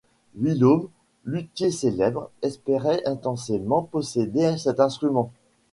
Vuillaume, 0.33 0.89
luthier 1.25 1.69
célèbre, 1.69 2.31
espérait 2.41 3.03
intensément 3.05 3.83
posséder 3.83 4.57
cet 4.57 4.79
instrument. 4.79 5.31